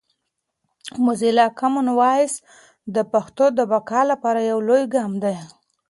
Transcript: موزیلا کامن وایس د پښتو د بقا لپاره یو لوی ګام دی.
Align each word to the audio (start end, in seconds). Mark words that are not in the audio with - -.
موزیلا 1.05 1.47
کامن 1.59 1.87
وایس 1.99 2.33
د 2.95 2.97
پښتو 3.11 3.45
د 3.57 3.59
بقا 3.71 4.01
لپاره 4.11 4.39
یو 4.51 4.59
لوی 4.67 4.83
ګام 4.93 5.11
دی. 5.23 5.35